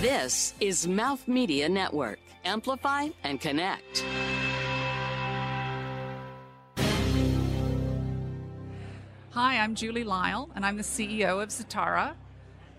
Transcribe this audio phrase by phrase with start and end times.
[0.00, 2.20] This is Mouth Media Network.
[2.46, 4.02] Amplify and connect.
[9.32, 12.14] Hi, I'm Julie Lyle, and I'm the CEO of Zatara.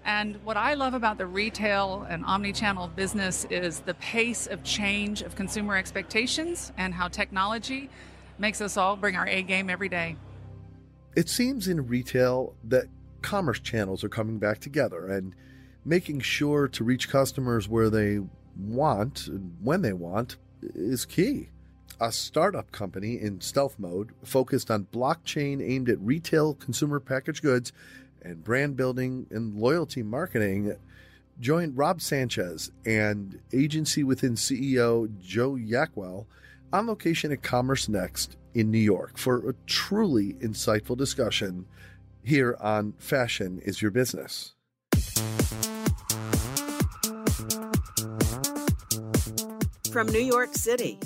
[0.03, 5.21] And what I love about the retail and omni-channel business is the pace of change
[5.21, 7.91] of consumer expectations and how technology
[8.39, 10.15] makes us all bring our A game every day.
[11.15, 12.85] It seems in retail that
[13.21, 15.35] commerce channels are coming back together and
[15.85, 18.19] making sure to reach customers where they
[18.57, 21.49] want and when they want is key.
[21.99, 27.71] A startup company in stealth mode focused on blockchain aimed at retail consumer packaged goods
[28.21, 30.75] and brand building and loyalty marketing
[31.39, 36.25] joined Rob Sanchez and agency within CEO Joe Yakuel
[36.71, 41.65] on location at Commerce Next in New York for a truly insightful discussion
[42.23, 44.53] here on Fashion is Your Business.
[49.91, 50.97] From New York City,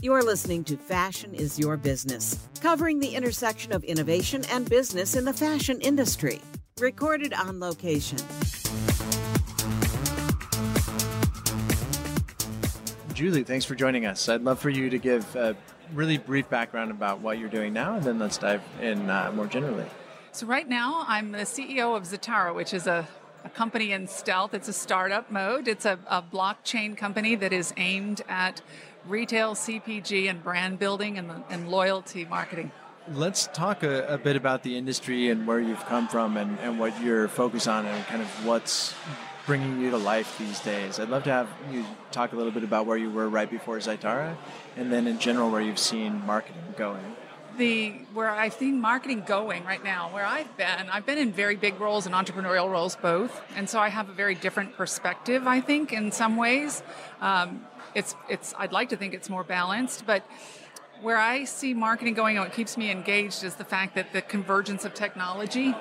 [0.00, 5.26] you're listening to Fashion is Your Business, covering the intersection of innovation and business in
[5.26, 6.40] the fashion industry.
[6.78, 8.16] Recorded on location.
[13.12, 14.26] Julie, thanks for joining us.
[14.26, 15.54] I'd love for you to give a
[15.92, 19.48] really brief background about what you're doing now, and then let's dive in uh, more
[19.48, 19.84] generally.
[20.32, 23.06] So, right now, I'm the CEO of Zatara, which is a,
[23.44, 24.54] a company in stealth.
[24.54, 28.62] It's a startup mode, it's a, a blockchain company that is aimed at
[29.06, 32.70] retail, CPG, and brand building and, and loyalty marketing.
[33.12, 36.78] Let's talk a, a, bit about the industry and where you've come from and, and
[36.78, 38.94] what you're focused on and kind of what's
[39.46, 41.00] bringing you to life these days.
[41.00, 43.78] I'd love to have you talk a little bit about where you were right before
[43.78, 44.36] Zatara
[44.76, 47.02] and then in general where you've seen marketing going.
[47.56, 51.56] The where I've seen marketing going right now, where I've been, I've been in very
[51.56, 55.46] big roles and entrepreneurial roles both, and so I have a very different perspective.
[55.46, 56.82] I think in some ways,
[57.20, 58.54] um, it's it's.
[58.58, 60.24] I'd like to think it's more balanced, but
[61.02, 64.22] where I see marketing going and what keeps me engaged is the fact that the
[64.22, 65.74] convergence of technology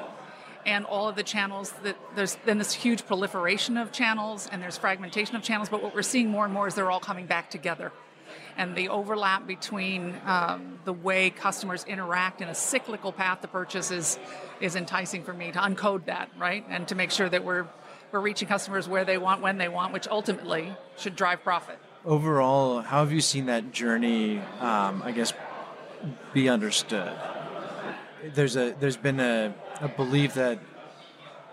[0.66, 4.78] and all of the channels that there's then this huge proliferation of channels and there's
[4.78, 7.50] fragmentation of channels but what we're seeing more and more is they're all coming back
[7.50, 7.92] together
[8.60, 13.90] and the overlap between um, the way customers interact in a cyclical path to purchase
[13.90, 14.20] is,
[14.62, 17.66] is enticing for me to uncode that right and to make sure that we're
[18.12, 22.82] we're reaching customers where they want when they want which ultimately should drive profit overall,
[22.82, 24.40] how have you seen that journey?
[24.60, 25.34] Um, I guess
[26.34, 27.12] be understood.
[28.34, 30.60] There's a there's been a, a belief that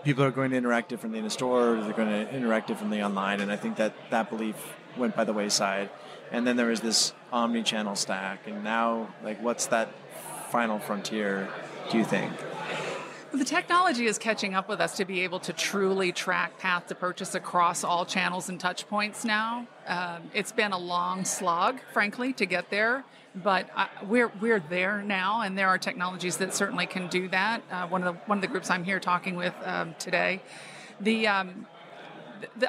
[0.05, 3.41] people are going to interact differently in the store, they're going to interact differently online,
[3.41, 4.57] and I think that that belief
[4.97, 5.91] went by the wayside.
[6.33, 9.89] And then there was this omni-channel stack, and now like what's that
[10.51, 11.49] final frontier?
[11.91, 12.33] Do you think?
[13.33, 16.95] The technology is catching up with us to be able to truly track path to
[16.95, 19.67] purchase across all channels and touch points now.
[19.87, 23.05] Um, it's been a long slog, frankly, to get there,
[23.35, 27.63] but I, we're we're there now, and there are technologies that certainly can do that.
[27.71, 30.41] Uh, one of the one of the groups I'm here talking with um, today,
[31.01, 31.67] the um,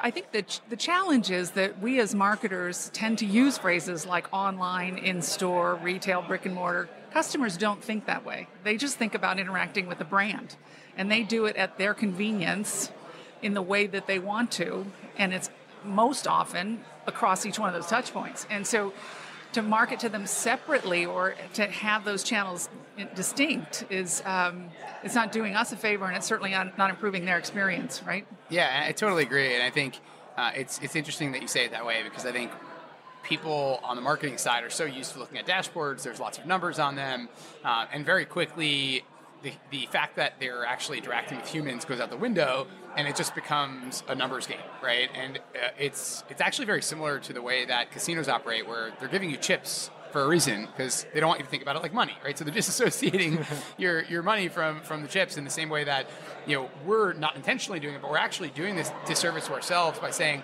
[0.02, 4.26] I think the, the challenge is that we as marketers tend to use phrases like
[4.32, 6.88] online, in store, retail, brick and mortar.
[7.12, 8.48] Customers don't think that way.
[8.64, 10.56] They just think about interacting with a brand.
[10.96, 12.90] And they do it at their convenience
[13.42, 14.86] in the way that they want to.
[15.16, 15.50] And it's
[15.84, 18.46] most often across each one of those touch points.
[18.50, 18.92] And so
[19.52, 22.68] to market to them separately or to have those channels
[23.14, 24.68] distinct is um,
[25.02, 28.26] it's not doing us a favor and it's certainly not, improving their experience right?
[28.50, 29.54] Yeah i totally agree.
[29.54, 30.00] And i think
[30.36, 32.50] uh, it's it's interesting that you say it that way because i think
[33.22, 36.02] people on the marketing side are so used to looking at dashboards.
[36.02, 37.28] There's lots of numbers on them
[37.62, 39.04] uh, and very quickly
[39.42, 42.66] the, the fact that they're actually interacting with humans goes out the window
[42.96, 45.08] and it just becomes a numbers game right?
[45.14, 49.08] And uh, it's it's actually very similar to the way that casinos operate where they're
[49.08, 51.82] giving you chips for a reason because they don't want you to think about it
[51.82, 52.36] like money right?
[52.36, 53.44] So they're disassociating
[53.78, 56.08] your your money from from the chips in the same way that
[56.46, 59.98] you know we're not intentionally doing it but we're actually doing this disservice to ourselves
[59.98, 60.42] by saying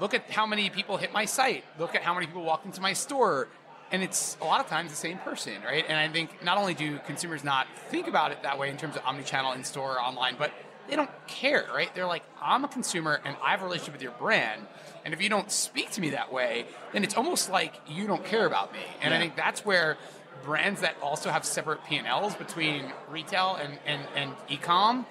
[0.00, 1.64] look at how many people hit my site.
[1.78, 3.48] Look at how many people walked into my store
[3.90, 5.84] and it's a lot of times the same person, right?
[5.88, 8.96] And I think not only do consumers not think about it that way in terms
[8.96, 10.52] of omni-channel in store, or online, but
[10.88, 11.94] they don't care, right?
[11.94, 14.62] They're like, I'm a consumer and I have a relationship with your brand.
[15.04, 18.24] And if you don't speak to me that way, then it's almost like you don't
[18.24, 18.80] care about me.
[19.00, 19.18] And yeah.
[19.18, 19.96] I think that's where
[20.44, 25.06] brands that also have separate P&Ls between retail and, and, and e-com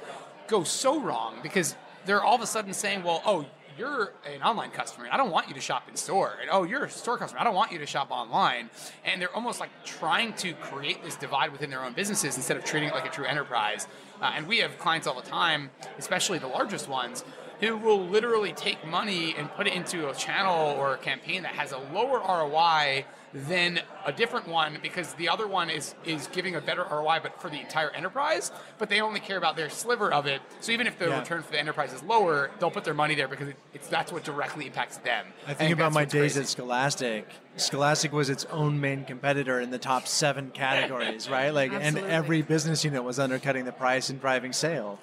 [0.47, 1.75] go so wrong because
[2.05, 3.45] they're all of a sudden saying, well, oh,
[3.77, 5.07] you're an online customer.
[5.11, 6.37] I don't want you to shop in store.
[6.41, 7.39] And, oh, you're a store customer.
[7.41, 8.69] I don't want you to shop online.
[9.05, 12.63] And they're almost like trying to create this divide within their own businesses instead of
[12.63, 13.87] treating it like a true enterprise.
[14.21, 17.23] Uh, and we have clients all the time, especially the largest ones,
[17.59, 21.53] who will literally take money and put it into a channel or a campaign that
[21.53, 26.55] has a lower ROI than a different one because the other one is is giving
[26.55, 30.11] a better ROI but for the entire enterprise, but they only care about their sliver
[30.13, 30.41] of it.
[30.61, 31.19] So even if the Yeah.
[31.19, 34.23] return for the enterprise is lower, they'll put their money there because it's that's what
[34.23, 35.25] directly impacts them.
[35.45, 36.39] I think about my days crazy.
[36.41, 37.27] at Scholastic.
[37.57, 41.49] Scholastic was its own main competitor in the top seven categories, right?
[41.49, 44.99] Like, and every business unit was undercutting the price and driving sale.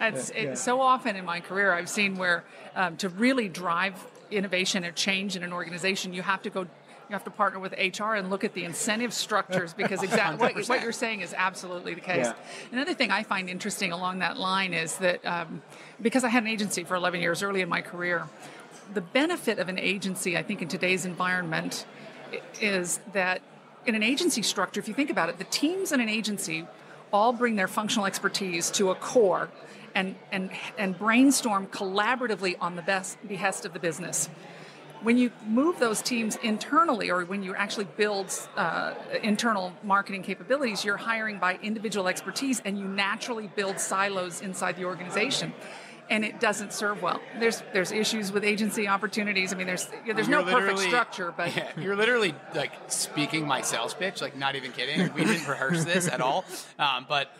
[0.00, 2.44] It's, Yeah, so often in my career I've seen where
[2.74, 3.94] um, to really drive
[4.30, 6.66] innovation or change in an organization, you have to go.
[7.06, 10.68] You have to partner with HR and look at the incentive structures because exactly what,
[10.68, 12.24] what you're saying is absolutely the case.
[12.24, 12.34] Yeah.
[12.72, 15.60] Another thing I find interesting along that line is that um,
[16.00, 18.26] because I had an agency for 11 years early in my career,
[18.94, 21.84] the benefit of an agency, I think, in today's environment,
[22.62, 23.42] is that
[23.84, 26.66] in an agency structure, if you think about it, the teams in an agency
[27.12, 29.50] all bring their functional expertise to a core
[29.94, 34.28] and, and, and brainstorm collaboratively on the best behest of the business.
[35.02, 40.82] When you move those teams internally, or when you actually build uh, internal marketing capabilities,
[40.82, 45.52] you're hiring by individual expertise, and you naturally build silos inside the organization,
[46.08, 47.20] and it doesn't serve well.
[47.38, 49.52] There's there's issues with agency opportunities.
[49.52, 53.60] I mean, there's there's no You're perfect structure, but Yeah, you're literally like speaking my
[53.60, 55.12] sales pitch, like not even kidding.
[55.12, 56.46] We didn't rehearse this at all,
[56.78, 57.30] um, but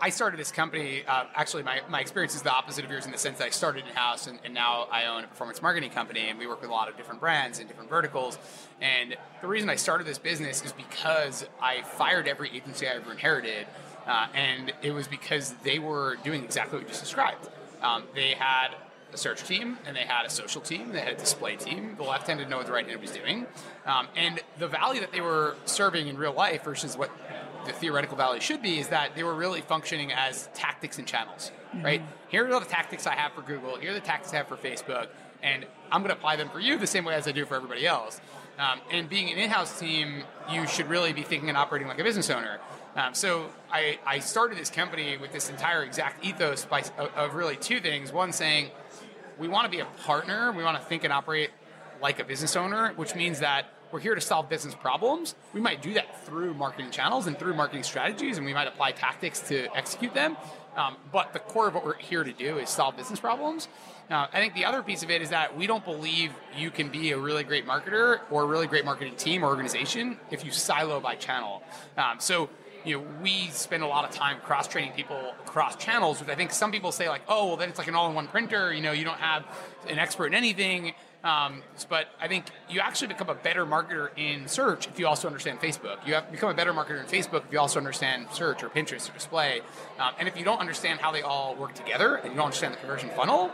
[0.00, 1.04] I started this company.
[1.06, 3.50] Uh, actually, my, my experience is the opposite of yours in the sense that I
[3.50, 6.60] started in house and, and now I own a performance marketing company, and we work
[6.60, 8.38] with a lot of different brands and different verticals.
[8.80, 13.10] And the reason I started this business is because I fired every agency I ever
[13.10, 13.66] inherited,
[14.06, 17.48] uh, and it was because they were doing exactly what you just described.
[17.82, 18.68] Um, they had
[19.12, 21.94] a search team and they had a social team, they had a display team.
[21.96, 23.46] The left hand didn't know what the right hand was doing.
[23.86, 27.10] Um, and the value that they were serving in real life versus what
[27.66, 31.52] the theoretical value should be is that they were really functioning as tactics and channels,
[31.82, 32.02] right?
[32.28, 34.48] Here are all the tactics I have for Google, here are the tactics I have
[34.48, 35.08] for Facebook,
[35.42, 37.54] and I'm going to apply them for you the same way as I do for
[37.54, 38.20] everybody else.
[38.58, 42.04] Um, and being an in-house team, you should really be thinking and operating like a
[42.04, 42.58] business owner.
[42.96, 47.34] Um, so I, I started this company with this entire exact ethos by, of, of
[47.34, 48.12] really two things.
[48.12, 48.70] One saying,
[49.38, 50.52] we want to be a partner.
[50.52, 51.50] We want to think and operate
[52.00, 55.34] like a business owner, which means that we're here to solve business problems.
[55.52, 58.92] We might do that through marketing channels and through marketing strategies, and we might apply
[58.92, 60.36] tactics to execute them.
[60.76, 63.68] Um, but the core of what we're here to do is solve business problems.
[64.10, 66.90] Uh, I think the other piece of it is that we don't believe you can
[66.90, 70.52] be a really great marketer or a really great marketing team or organization if you
[70.52, 71.62] silo by channel.
[71.96, 72.50] Um, so
[72.84, 76.36] you know, we spend a lot of time cross training people across channels, which I
[76.36, 78.72] think some people say like, oh, well, then it's like an all-in-one printer.
[78.72, 79.44] You know, you don't have
[79.88, 80.94] an expert in anything.
[81.26, 85.26] Um, but I think you actually become a better marketer in search if you also
[85.26, 86.06] understand Facebook.
[86.06, 89.10] You have become a better marketer in Facebook if you also understand search or Pinterest
[89.10, 89.60] or display.
[89.98, 92.74] Um, and if you don't understand how they all work together and you don't understand
[92.74, 93.50] the conversion funnel,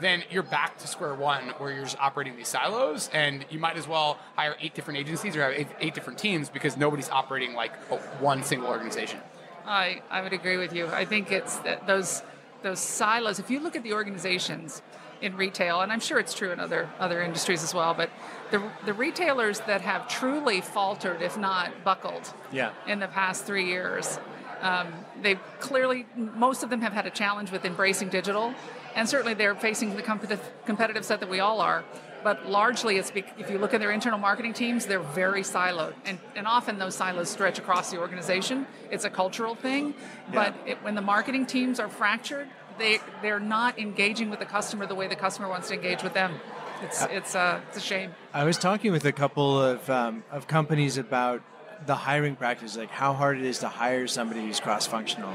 [0.00, 3.76] then you're back to square one where you're just operating these silos and you might
[3.76, 7.54] as well hire eight different agencies or have eight, eight different teams because nobody's operating
[7.54, 9.20] like a- one single organization.
[9.64, 10.88] I, I would agree with you.
[10.88, 12.24] I think it's those
[12.62, 13.38] those silos.
[13.38, 14.82] If you look at the organizations
[15.22, 18.10] in retail, and I'm sure it's true in other other industries as well, but
[18.50, 22.70] the the retailers that have truly faltered, if not buckled, Yeah.
[22.86, 24.18] in the past three years,
[24.60, 24.88] um,
[25.22, 28.52] they clearly most of them have had a challenge with embracing digital,
[28.96, 31.84] and certainly they're facing the competitive competitive set that we all are.
[32.24, 35.94] But largely, it's bec- if you look at their internal marketing teams, they're very siloed,
[36.04, 38.64] and, and often those silos stretch across the organization.
[38.92, 39.94] It's a cultural thing,
[40.32, 42.46] but it, when the marketing teams are fractured,
[42.82, 46.14] they they're not engaging with the customer the way the customer wants to engage with
[46.14, 46.34] them.
[46.82, 48.14] It's it's uh, it's a shame.
[48.34, 51.40] I was talking with a couple of, um, of companies about
[51.86, 55.32] the hiring practice, like how hard it is to hire somebody who's cross functional.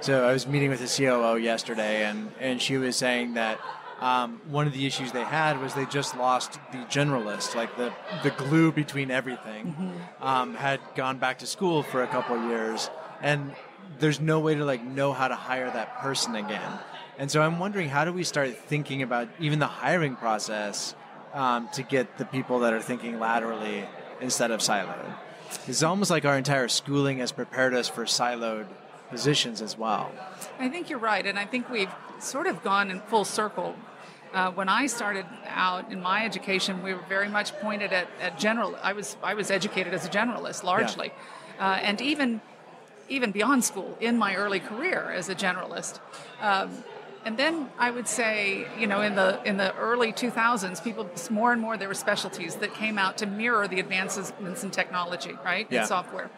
[0.00, 3.58] So I was meeting with a COO yesterday, and, and she was saying that
[4.00, 7.92] um, one of the issues they had was they just lost the generalist, like the,
[8.22, 12.90] the glue between everything, um, had gone back to school for a couple of years,
[13.22, 13.52] and
[13.98, 16.78] there's no way to like know how to hire that person again.
[17.18, 20.94] And so I'm wondering, how do we start thinking about even the hiring process
[21.32, 23.84] um, to get the people that are thinking laterally
[24.20, 25.14] instead of siloed?
[25.68, 28.66] It's almost like our entire schooling has prepared us for siloed
[29.10, 30.10] positions as well.
[30.58, 33.76] I think you're right, and I think we've sort of gone in full circle.
[34.32, 38.38] Uh, when I started out in my education, we were very much pointed at, at
[38.38, 38.76] general.
[38.82, 41.12] I was I was educated as a generalist largely,
[41.60, 42.40] uh, and even
[43.08, 46.00] even beyond school in my early career as a generalist.
[46.40, 46.70] Um,
[47.24, 51.52] and then I would say, you know, in the in the early 2000s, people more
[51.52, 55.66] and more there were specialties that came out to mirror the advancements in technology, right,
[55.70, 55.82] Yeah.
[55.82, 56.30] in software.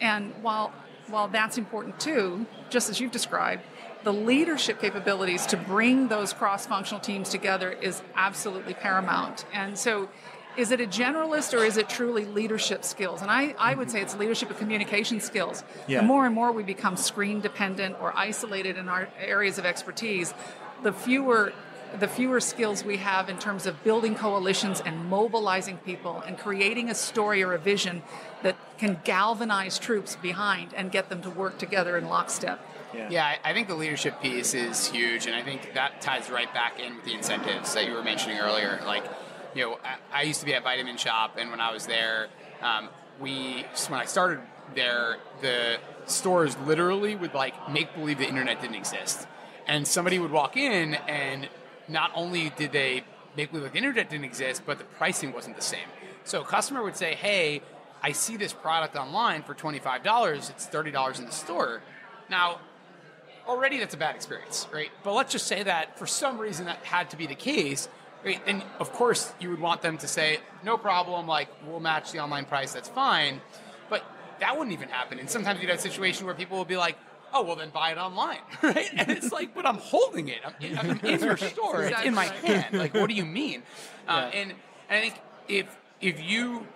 [0.00, 0.72] And while
[1.08, 3.62] while that's important too, just as you've described,
[4.04, 9.44] the leadership capabilities to bring those cross-functional teams together is absolutely paramount.
[9.52, 10.08] And so
[10.56, 13.22] is it a generalist or is it truly leadership skills?
[13.22, 15.64] And I, I would say it's leadership and communication skills.
[15.86, 16.00] Yeah.
[16.00, 20.34] The more and more we become screen dependent or isolated in our areas of expertise,
[20.82, 21.52] the fewer
[22.00, 26.90] the fewer skills we have in terms of building coalitions and mobilizing people and creating
[26.90, 28.02] a story or a vision
[28.42, 32.60] that can galvanize troops behind and get them to work together in lockstep.
[32.92, 33.08] Yeah.
[33.10, 36.52] Yeah, I I think the leadership piece is huge, and I think that ties right
[36.52, 38.80] back in with the incentives that you were mentioning earlier.
[38.84, 39.04] Like,
[39.54, 42.28] you know, I, I used to be at Vitamin Shoppe, and when I was there,
[42.62, 42.88] um,
[43.20, 44.40] we when I started
[44.74, 49.26] there, the stores literally would like make believe the internet didn't exist,
[49.66, 51.48] and somebody would walk in, and
[51.88, 53.04] not only did they
[53.36, 55.88] make believe the internet didn't exist, but the pricing wasn't the same.
[56.24, 57.62] So a customer would say, "Hey,
[58.02, 60.50] I see this product online for twenty five dollars.
[60.50, 61.82] It's thirty dollars in the store."
[62.28, 62.60] Now
[63.46, 64.90] already that's a bad experience, right?
[65.02, 67.88] But let's just say that for some reason that had to be the case,
[68.24, 68.44] right?
[68.44, 72.20] Then of course you would want them to say, no problem, like we'll match the
[72.20, 73.40] online price, that's fine.
[73.90, 74.04] But
[74.40, 75.18] that wouldn't even happen.
[75.18, 76.96] And sometimes you'd have a situation where people will be like,
[77.32, 78.88] oh, well then buy it online, right?
[78.96, 80.38] And it's like, but I'm holding it.
[80.44, 81.84] I'm in, I'm in your store.
[81.84, 82.78] It's in my hand.
[82.78, 83.62] Like, what do you mean?
[84.06, 84.50] Uh, and,
[84.90, 85.14] and I think
[85.48, 86.66] if if you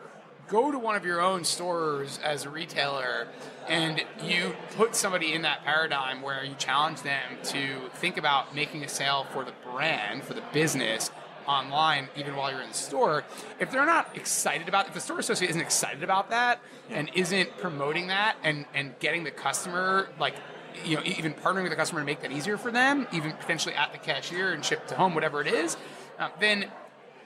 [0.49, 3.29] go to one of your own stores as a retailer
[3.69, 8.83] and you put somebody in that paradigm where you challenge them to think about making
[8.83, 11.11] a sale for the brand, for the business
[11.49, 13.25] online, even while you're in the store,
[13.59, 17.57] if they're not excited about if the store associate isn't excited about that and isn't
[17.59, 20.35] promoting that and, and getting the customer like
[20.85, 23.75] you know, even partnering with the customer to make that easier for them, even potentially
[23.75, 25.77] at the cashier and shipped to home, whatever it is,
[26.19, 26.67] uh, then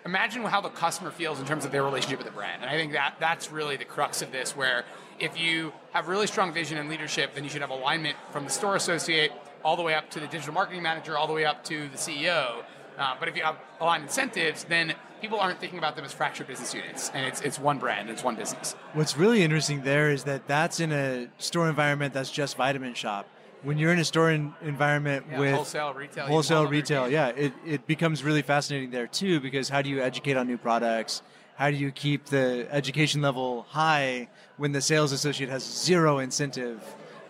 [0.05, 2.62] imagine how the customer feels in terms of their relationship with the brand.
[2.62, 4.85] And I think that that's really the crux of this, where
[5.19, 8.50] if you have really strong vision and leadership, then you should have alignment from the
[8.50, 9.33] store associate
[9.64, 11.99] all the way up to the digital marketing manager, all the way up to the
[11.99, 12.64] CEO.
[12.99, 16.46] Uh, but if you have aligned incentives, then people aren't thinking about them as fractured
[16.46, 18.75] business units, and it's it's one brand, it's one business.
[18.92, 23.26] What's really interesting there is that that's in a store environment that's just Vitamin Shoppe.
[23.62, 27.52] When you're in a store in, environment Yeah, with wholesale, retail, wholesale retail, yeah, it,
[27.64, 31.22] it becomes really fascinating there too because how do you educate on new products?
[31.54, 36.82] How do you keep the education level high when the sales associate has zero incentive,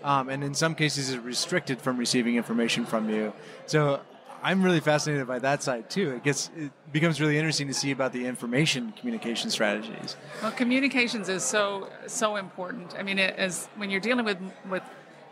[0.02, 3.34] um, and in some cases is restricted from receiving information from you?
[3.66, 4.00] So
[4.42, 6.10] I'm really fascinated by that side too.
[6.10, 10.16] It gets it becomes really interesting to see about the information communication strategies.
[10.42, 12.94] Well, communications is so so important.
[12.98, 14.82] I mean, it, as when you're dealing with with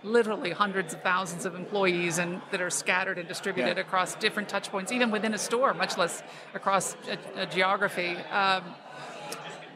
[0.02, 3.82] literally hundreds of thousands of employees and that are scattered and distributed Yeah.
[3.82, 6.22] across different touch points, even within a store, much less
[6.54, 6.96] across
[7.36, 8.16] a, a geography.
[8.32, 8.62] Um,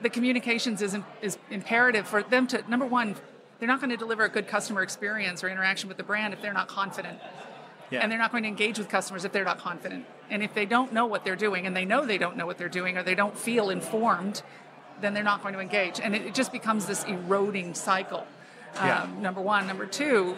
[0.00, 3.16] the communications is, is imperative for them to number one
[3.58, 6.42] they're not going to deliver a good customer experience or interaction with the brand if
[6.42, 7.18] they're not confident
[7.94, 8.00] Yeah.
[8.00, 10.04] and they're not going to engage with customers if they're not confident.
[10.30, 12.58] And if they don't know what they're doing and they know they don't know what
[12.58, 14.42] they're doing or they don't feel informed
[15.00, 15.98] then they're not going to engage.
[16.00, 18.26] And it, it just becomes this eroding cycle.
[18.76, 19.02] Yeah.
[19.02, 19.66] um, number one.
[19.66, 20.36] Number two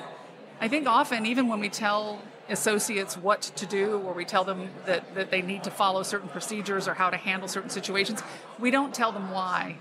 [0.59, 4.71] i think often even when we tell associates what to do or we tell them
[4.87, 8.23] that, that they need to follow certain procedures or how to handle certain situations
[8.59, 9.77] we don't tell them why.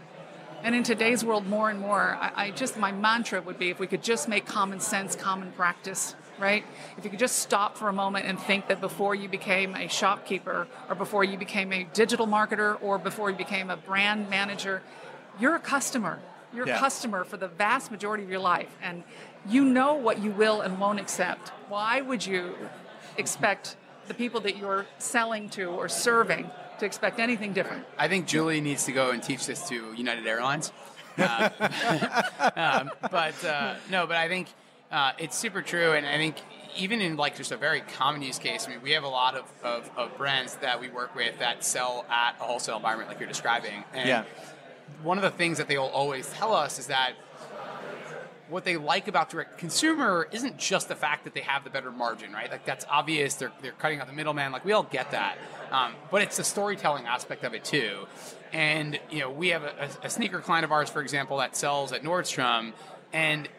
[0.63, 3.79] And in today's world, more and more, I, I just my mantra would be if
[3.79, 6.63] we could just make common sense common practice, right?
[6.97, 9.87] If you could just stop for a moment and think that before you became a
[9.87, 14.81] shopkeeper, or before you became a digital marketer, or before you became a brand manager,
[15.39, 16.19] you're a customer.
[16.53, 16.77] You're Yeah.
[16.77, 19.03] a customer for the vast majority of your life, and
[19.45, 21.49] you know what you will and won't accept.
[21.67, 22.55] Why would you
[23.17, 23.75] expect
[24.07, 26.49] the people that you're selling to or serving
[26.79, 27.85] to expect anything different?
[27.97, 30.71] I think Julie needs to go and teach this to United Airlines.
[31.17, 31.49] Um,
[32.57, 34.49] um, but uh, no, but I think
[34.91, 36.37] uh, it's super true, and I think
[36.77, 39.35] even in like just a very common use case, I mean, we have a lot
[39.35, 43.19] of, of, of brands that we work with that sell at a wholesale environment like
[43.19, 43.83] you're describing.
[43.93, 44.23] And Yeah.
[45.01, 47.13] one of the things that they'll always tell us is that
[48.49, 51.91] what they like about direct consumer isn't just the fact that they have the better
[51.91, 52.51] margin, right?
[52.51, 53.35] Like that's obvious.
[53.35, 54.51] They're, they're cutting out the middleman.
[54.51, 55.37] Like we all get that,
[55.71, 58.05] um, but it's the storytelling aspect of it too.
[58.53, 61.55] And you know, we have a, a, a sneaker client of ours, for example, that
[61.55, 62.73] sells at Nordstrom,
[63.13, 63.49] and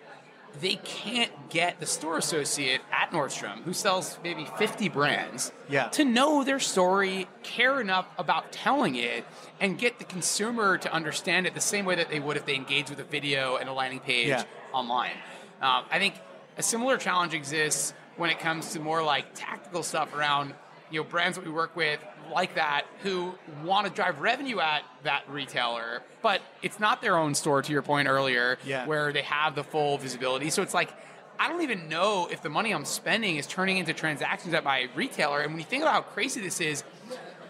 [0.61, 5.89] they can't get the store associate at Nordstrom who sells maybe 50 brands Yeah.
[5.89, 9.25] to know their story, care enough about telling it,
[9.61, 12.55] and get the consumer to understand it the same way that they would if they
[12.55, 14.45] engage with a video and a landing page Yeah.
[14.73, 15.13] online.
[15.61, 16.15] Um, I think
[16.59, 20.55] a similar challenge exists when it comes to more like tactical stuff around
[20.91, 22.01] you know brands that we work with
[22.33, 27.35] like that who want to drive revenue at that retailer, but it's not their own
[27.35, 27.63] store.
[27.63, 28.87] To your point earlier, Yeah.
[28.87, 30.51] where they have the full visibility.
[30.51, 30.93] So it's like
[31.39, 34.89] I don't even know if the money I'm spending is turning into transactions at my
[34.95, 35.41] retailer.
[35.41, 36.83] And when you think about how crazy this is,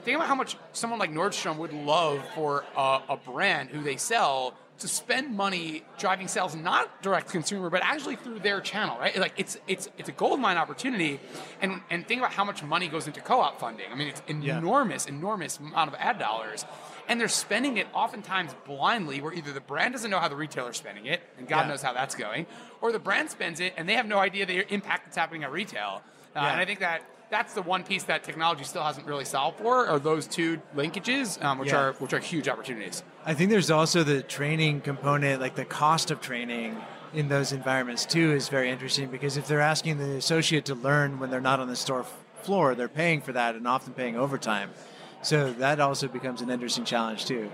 [0.05, 3.97] think about how much someone like Nordstrom would love for a, a brand who they
[3.97, 8.99] sell to spend money driving sales not direct to consumer but actually through their channel
[8.99, 9.16] right?
[9.18, 11.18] Like it's it's it's a gold mine opportunity.
[11.62, 13.87] And and think about how much money goes into co-op funding.
[13.90, 16.64] I mean it's enormous enormous amount of ad dollars.
[17.09, 20.76] And they're spending it oftentimes blindly where either the brand doesn't know how the retailer's
[20.76, 21.68] spending it and god Yeah.
[21.68, 22.47] knows how that's going
[22.80, 25.52] or the brand spends it and they have no idea the impact that's happening at
[25.52, 26.02] retail.
[26.35, 26.52] Uh, Yeah.
[26.52, 29.88] and i think that that's the one piece that technology still hasn't really solved for
[29.88, 31.78] are those two linkages um, which Yeah.
[31.80, 36.12] are which are huge opportunities I think there's also the training component, like the cost
[36.12, 36.76] of training
[37.12, 41.18] in those environments too, is very interesting because if they're asking the associate to learn
[41.18, 44.16] when they're not on the store f- floor, they're paying for that and often paying
[44.16, 44.71] overtime.
[45.23, 47.50] So that also becomes an interesting challenge too.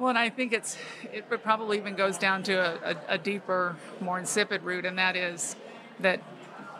[0.00, 0.76] Well, and I think it's
[1.12, 5.14] it probably even goes down to a, a, a deeper, more insipid root, and that
[5.14, 5.54] is
[6.00, 6.20] that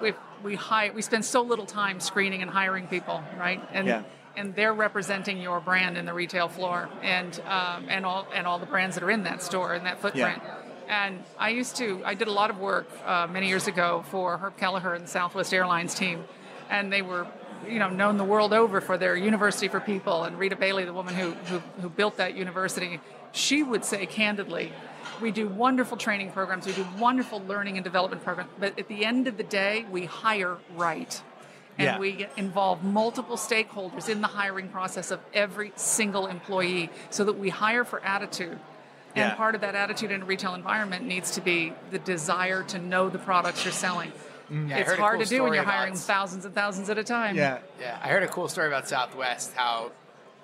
[0.02, 3.60] we we hire we spend so little time screening and hiring people, right?
[3.72, 4.02] And Yeah.
[4.36, 8.58] and they're representing your brand in the retail floor, and um, and all and all
[8.58, 10.42] the brands that are in that store and that footprint.
[10.44, 10.56] Yeah.
[10.88, 14.38] And I used to I did a lot of work uh, many years ago for
[14.38, 16.24] Herb Kelleher and the Southwest Airlines team,
[16.68, 17.26] and they were
[17.68, 20.94] you know known the world over for their university for people and rita bailey the
[20.94, 22.98] woman who, who, who built that university
[23.32, 24.72] she would say candidly
[25.20, 29.04] we do wonderful training programs we do wonderful learning and development programs but at the
[29.04, 31.22] end of the day we hire right
[31.78, 31.98] and Yeah.
[31.98, 37.48] we involve multiple stakeholders in the hiring process of every single employee so that we
[37.48, 38.58] hire for attitude
[39.14, 39.34] and Yeah.
[39.34, 43.08] part of that attitude in a retail environment needs to be the desire to know
[43.08, 44.12] the products you're selling
[44.50, 47.04] Yeah, it's hard cool to do when you're about- hiring thousands and thousands at a
[47.04, 47.58] time Yeah.
[47.80, 49.52] Yeah, I heard a cool story about Southwest.
[49.54, 49.92] How,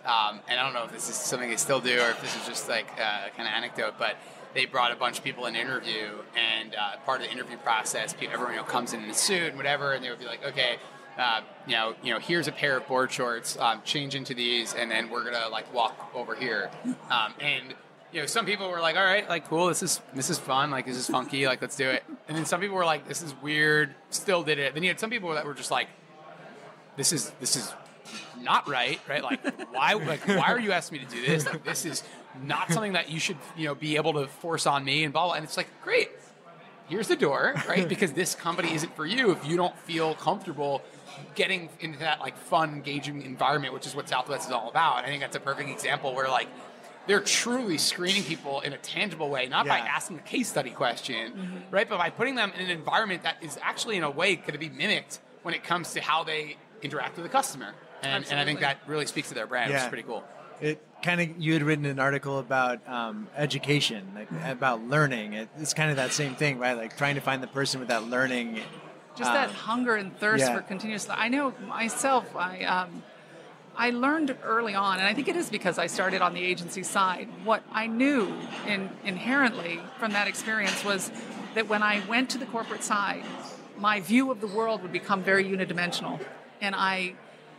[0.04, 2.34] um, and I don't know if this is something they still do or if this
[2.36, 4.16] is just like uh, kind of anecdote, but
[4.56, 7.58] they brought a bunch of people in an interview, and uh, part of the interview
[7.58, 10.18] process, pe- everyone you know, comes in in a suit and whatever, and they would
[10.18, 10.76] be like, okay.
[11.18, 12.18] Uh, you know, you know.
[12.18, 13.56] Here's a pair of board shorts.
[13.58, 16.70] Um, change into these, and then we're gonna like walk over here.
[17.10, 17.74] Um, and
[18.12, 19.68] you know, some people were like, "All right, like cool.
[19.68, 20.70] This is this is fun.
[20.70, 21.46] Like this is funky.
[21.46, 24.58] Like let's do it." And then some people were like, "This is weird." Still did
[24.58, 24.74] it.
[24.74, 25.88] Then you had some people that were just like,
[26.96, 27.72] this is this is
[28.40, 29.22] not right, right?
[29.22, 29.40] Like
[29.72, 31.46] why like why are you asking me to do this?
[31.46, 32.02] Like this is
[32.42, 35.26] not something that you should you know be able to force on me and blah
[35.26, 35.34] blah.
[35.34, 36.10] And it's like great,
[36.88, 37.88] here's the door, right?
[37.96, 40.82] Because this company isn't for you if you don't feel comfortable
[41.34, 45.04] getting into that like fun, engaging environment, which is what Southwest is all about.
[45.04, 46.48] I think that's a perfect example where like
[47.06, 51.32] they're truly screening people in a tangible way, not by asking a case study question,
[51.32, 51.56] mm-hmm.
[51.70, 51.88] right?
[51.88, 54.58] But by putting them in an environment that is actually in a way going to
[54.58, 57.74] be mimicked when it comes to how they interact with the customer.
[58.02, 60.24] And, and I think that really speaks to their brand, which is pretty cool.
[60.60, 65.34] It kind of you had written an article about um, education, like about learning.
[65.34, 66.76] It, it's kind of that same thing, right?
[66.76, 68.60] Like trying to find the person with that learning.
[69.16, 70.54] just um, that hunger and thirst yeah.
[70.54, 73.02] for continuous i know myself i um,
[73.76, 76.82] i learned early on and i think it is because i started on the agency
[76.82, 78.22] side what i knew
[78.66, 81.10] in, inherently from that experience was
[81.54, 83.24] that when i went to the corporate side
[83.78, 86.20] my view of the world would become very unidimensional
[86.60, 87.14] and i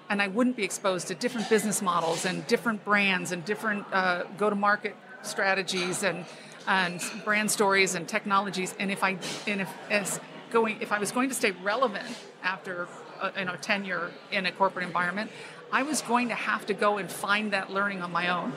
[0.09, 4.23] and i wouldn't be exposed to different business models and different brands and different uh,
[4.37, 6.25] go-to-market strategies and
[6.67, 8.75] and brand stories and technologies.
[8.79, 9.17] And if i
[9.47, 10.19] and if as
[10.51, 12.07] going if i was going to stay relevant
[12.43, 12.87] after
[13.19, 15.29] uh, you know tenure in a corporate environment
[15.71, 18.53] i was going to have to go and find that learning on my own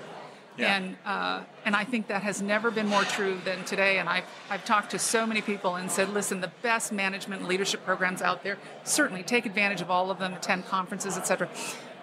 [0.60, 0.76] Yeah.
[0.76, 3.98] and uh, and I think that has never been more true than today.
[3.98, 7.48] And I've I've talked to so many people and said, listen, the best management and
[7.48, 8.58] leadership programs out there.
[8.84, 11.48] Certainly, take advantage of all of them, attend conferences, etc.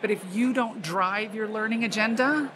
[0.01, 2.51] But if you don't drive your learning agenda,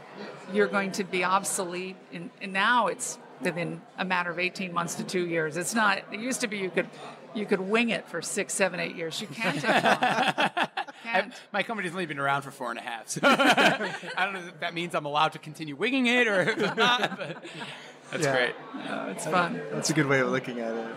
[0.54, 1.96] you're going to be obsolete.
[2.14, 5.58] And, and now it's within a matter of 18 months to two years.
[5.58, 6.04] It's not.
[6.12, 6.88] It used to be you could
[7.34, 9.22] you could wing it for six, seven, eight years.
[9.22, 9.64] You can't.
[11.04, 11.22] anymore.
[11.24, 11.34] Can't.
[11.52, 14.60] My company's only been around for four and a half, so I don't know if
[14.60, 17.18] that means I'm allowed to continue winging it or if not.
[17.18, 17.44] But
[18.12, 18.36] that's Yeah.
[18.36, 18.56] great.
[18.90, 19.62] Oh, it's fun.
[19.72, 20.96] That's a good way of looking at it.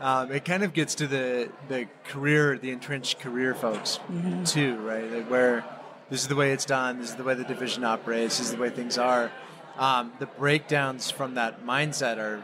[0.00, 3.98] Um, it kind of gets to the the career, the entrenched career folks
[4.44, 5.10] too, right?
[5.10, 5.64] Like where
[6.10, 8.52] this is the way it's done, this is the way the division operates, this is
[8.54, 9.30] the way things are.
[9.76, 12.42] Um, the breakdowns from that mindset are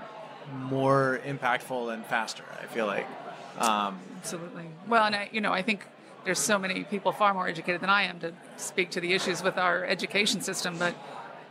[0.52, 2.44] more impactful and faster.
[2.62, 3.06] I feel like.
[3.58, 4.64] Um, Absolutely.
[4.88, 5.86] Well, and I, you know, I think
[6.24, 9.42] there's so many people far more educated than I am to speak to the issues
[9.42, 10.94] with our education system, but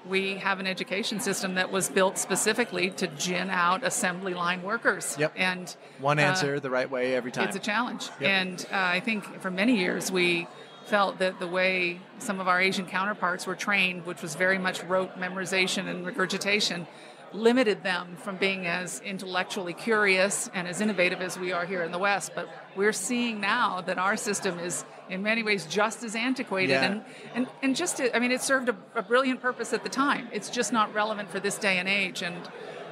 [0.08, 5.16] we have an education system that was built specifically to gin out assembly line workers.
[5.18, 5.34] Yep.
[5.36, 7.48] And one uh, answer the right way every time.
[7.48, 8.10] it's a challenge.
[8.20, 8.30] Yep.
[8.30, 10.48] And uh, I think for many years we
[10.86, 14.84] felt that the way some of our Asian counterparts were trained, which was very much
[14.84, 16.86] rote memorization and regurgitation,
[17.34, 21.92] limited them from being as intellectually curious and as innovative as we are here in
[21.92, 22.32] the West.
[22.36, 26.86] But we're seeing now that our system is, in many ways, just as antiquated Yeah.
[26.86, 30.28] and, and, and just, I mean, it served a, a brilliant purpose at the time.
[30.32, 32.22] It's just not relevant for this day and age.
[32.22, 32.36] And,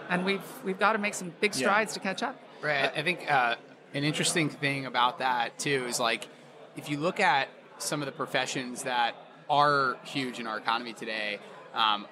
[0.10, 1.60] and we've, we've got to make some big Yeah.
[1.60, 2.36] strides to catch up.
[2.62, 2.92] Right.
[2.96, 3.56] I think uh,
[3.94, 6.28] an interesting thing about that too is like
[6.76, 9.16] if you look at some of the professions that
[9.50, 11.40] are huge in our economy today,
[11.74, 12.06] um,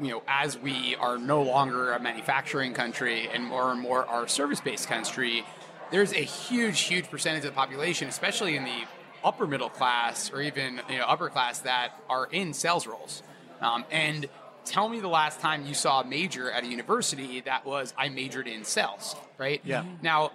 [0.00, 4.26] you know, as we are no longer a manufacturing country and more and more are
[4.26, 5.44] service-based country,
[5.90, 8.84] there's a huge, huge percentage of the population, especially in the
[9.22, 13.22] upper middle class or even you know upper class, that are in sales roles.
[13.60, 14.26] Um, and
[14.64, 18.08] tell me the last time you saw a major at a university that was I
[18.08, 19.60] majored in sales, right?
[19.64, 19.84] Yeah.
[20.00, 20.32] Now,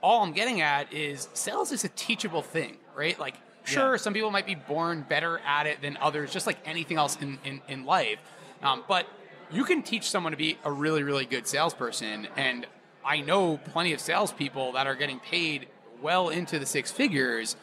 [0.00, 3.18] all I'm getting at is sales is a teachable thing, right?
[3.18, 3.96] Like, sure, Yeah.
[3.96, 7.38] some people might be born better at it than others, just like anything else in,
[7.44, 8.18] in, in life.
[8.66, 9.06] Um, but
[9.52, 12.26] you can teach someone to be a really, really good salesperson.
[12.36, 12.66] And
[13.04, 15.68] I know plenty of salespeople that are getting paid
[16.02, 17.54] well into the six figures.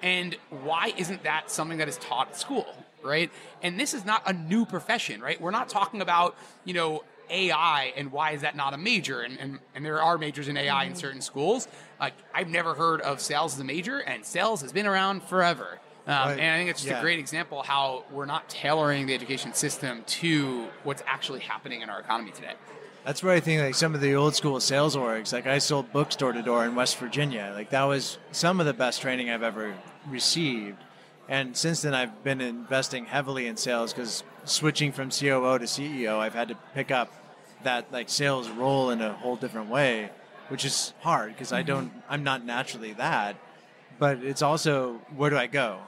[0.00, 2.66] And why isn't that something that is taught at school,
[3.02, 3.32] right?
[3.62, 5.40] And this is not a new profession, right?
[5.40, 9.22] We're not talking about, you know, AI and why is that not a major?
[9.22, 11.66] And, and, and there are majors in AI in certain schools.
[11.98, 15.80] Like, I've never heard of sales as a major, and sales has been around forever.
[16.06, 16.38] Um, Right.
[16.38, 16.98] And I think it's just Yeah.
[16.98, 21.88] a great example how we're not tailoring the education system to what's actually happening in
[21.88, 22.52] our economy today.
[23.04, 25.92] That's where I think like some of the old school sales orgs, like I sold
[25.92, 27.52] books door to door in West Virginia.
[27.54, 29.74] Like that was some of the best training I've ever
[30.08, 30.76] received.
[31.28, 36.18] And since then, I've been investing heavily in sales because switching from COO to CEO,
[36.18, 37.12] I've had to pick up
[37.62, 40.10] that like sales role in a whole different way,
[40.48, 43.36] which is hard because I don't, I'm not naturally that.
[43.98, 45.78] But it's also where do I go,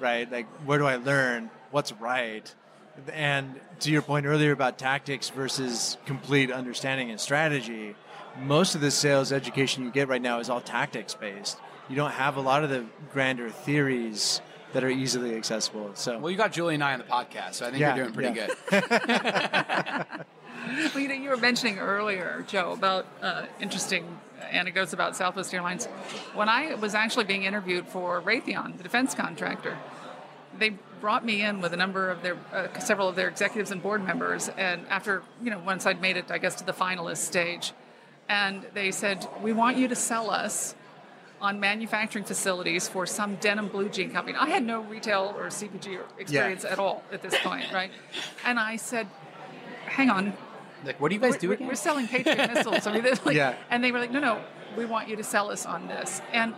[0.00, 0.30] right?
[0.30, 2.52] Like where do I learn what's right?
[3.12, 7.94] And to your point earlier about tactics versus complete understanding and strategy,
[8.40, 11.58] most of the sales education you get right now is all tactics based.
[11.88, 14.40] You don't have a lot of the grander theories
[14.72, 15.90] that are easily accessible.
[15.94, 18.04] So Well, you got Julie and I on the podcast, so I think Yeah, you're
[18.06, 18.46] doing pretty yeah.
[20.08, 20.26] good.
[20.94, 24.18] Well, you know, you were mentioning earlier, Joe, about uh, interesting
[24.50, 25.86] anecdotes about Southwest Airlines.
[26.34, 29.76] When I was actually being interviewed for Raytheon, the defense contractor,
[30.58, 33.82] they brought me in with a number of their, uh, several of their executives and
[33.82, 37.18] board members, and after, you know, once I'd made it, I guess, to the finalist
[37.18, 37.72] stage,
[38.28, 40.74] and they said, "We want you to sell us."
[41.38, 44.38] On manufacturing facilities for some denim blue jean company.
[44.38, 47.90] I had no retail or CPG experience at all at this point, right?
[48.46, 49.06] And I said,
[49.86, 50.32] hang on,
[50.84, 51.68] like, what do you guys we're, do we're- again?
[51.68, 52.86] we're selling Patriot missiles.
[52.86, 53.54] I mean, like, Yeah.
[53.70, 54.40] and they were like, no, no,
[54.76, 56.20] we want you to sell us on this.
[56.32, 56.54] And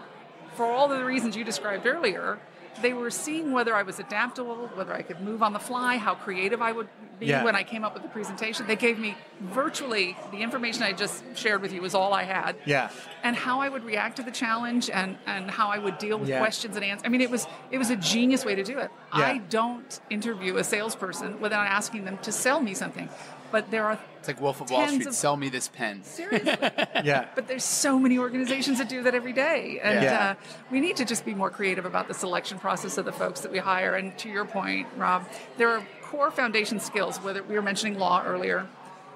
[0.57, 2.38] for all the reasons you described earlier,
[2.83, 6.14] they were seeing whether I was adaptable, whether I could move on the fly, how
[6.14, 7.42] creative I would be Yeah.
[7.42, 8.68] when I came up with the presentation.
[8.68, 12.54] They gave me virtually the information I just shared with you was all I had.
[12.66, 12.90] yeah,
[13.24, 16.28] And how I would react to the challenge and, and how I would deal with
[16.28, 16.38] Yeah.
[16.38, 17.04] questions and answers.
[17.04, 18.90] I mean, it was it was a genius way to do it.
[19.16, 19.26] Yeah.
[19.26, 23.09] I don't interview a salesperson without asking them to sell me something.
[23.51, 25.07] But there are It's like Wolf of Wall Street.
[25.07, 26.03] of- Sell me this pen.
[26.05, 26.51] seriously.
[27.05, 27.27] yeah.
[27.35, 30.31] but there's so many organizations that do that every day, and Yeah.
[30.39, 33.41] uh, we need to just be more creative about the selection process of the folks
[33.41, 33.95] that we hire.
[33.95, 37.19] And to your point, Rob, there are core foundation skills.
[37.19, 38.67] Whether we were mentioning law earlier,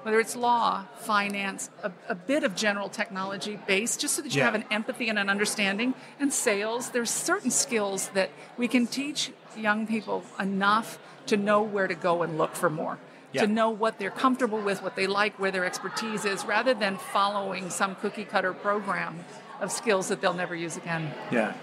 [0.03, 4.39] whether it's law, finance, a, a bit of general technology base, just so that you
[4.39, 4.45] Yeah.
[4.45, 6.89] have an empathy and an understanding, and sales.
[6.89, 12.23] There's certain skills that we can teach young people enough to know where to go
[12.23, 12.97] and look for more
[13.33, 13.41] Yeah.
[13.41, 16.97] to know what they're comfortable with, what they like, where their expertise is, rather than
[16.97, 19.25] following some cookie cutter program
[19.59, 21.11] of skills that they'll never use again.
[21.31, 21.53] Yeah.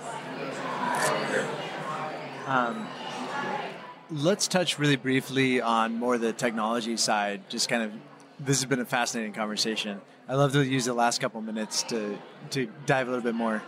[2.47, 2.89] Um,
[4.11, 7.49] let's touch really briefly on more the technology side.
[7.49, 7.93] Just kind of,
[8.41, 10.01] this has been a fascinating conversation.
[10.29, 12.19] I love to use the last couple minutes to
[12.51, 13.63] to dive a little bit more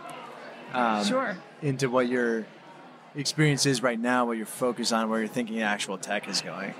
[0.73, 1.37] um, Sure.
[1.61, 2.45] into what your
[3.15, 6.73] experience is right now, what you're focused on, where you're thinking actual tech is going.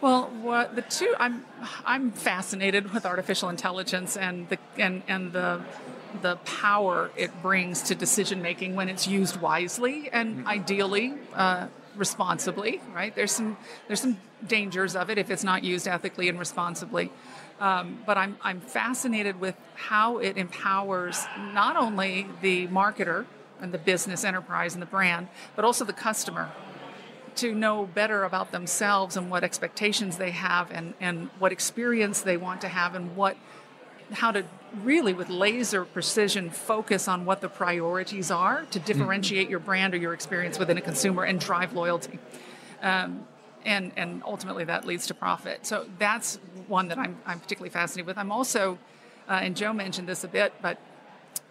[0.00, 1.44] Well, what the two I'm
[1.84, 5.60] I'm fascinated with artificial intelligence and the and and the
[6.22, 12.80] the power it brings to decision making when it's used wisely and ideally uh, responsibly.
[12.94, 13.14] Right?
[13.14, 13.58] There's some
[13.88, 17.12] there's some dangers of it if it's not used ethically and responsibly.
[17.60, 23.26] Um, but I'm I'm fascinated with how it empowers not only the marketer
[23.60, 26.50] and the business enterprise and the brand, but also the customer
[27.36, 32.36] to know better about themselves and what expectations they have and, and what experience they
[32.36, 33.36] want to have and what
[34.12, 34.44] how to
[34.82, 39.96] really with laser precision focus on what the priorities are to differentiate your brand or
[39.96, 42.18] your experience within a consumer and drive loyalty
[42.82, 43.26] um,
[43.64, 45.66] and and ultimately that leads to profit.
[45.66, 48.18] So that's one that I'm I'm particularly fascinated with.
[48.18, 48.78] I'm also,
[49.28, 50.78] uh, and Joe mentioned this a bit, but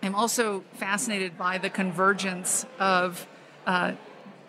[0.02, 3.28] I'm also fascinated by the convergence of
[3.66, 3.94] uh,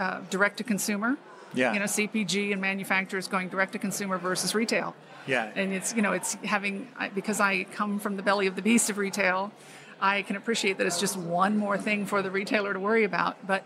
[0.00, 1.16] uh, direct to consumer.
[1.54, 1.72] Yeah.
[1.72, 4.94] You know, CPG and manufacturers going direct to consumer versus retail.
[5.26, 5.50] Yeah.
[5.54, 8.90] And it's you know it's having because I come from the belly of the beast
[8.90, 9.52] of retail,
[10.00, 13.46] I can appreciate that it's just one more thing for the retailer to worry about.
[13.46, 13.64] But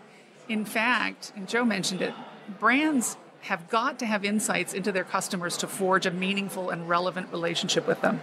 [0.49, 2.13] in fact, and Joe mentioned it,
[2.59, 7.31] brands have got to have insights into their customers to forge a meaningful and relevant
[7.31, 8.19] relationship with them.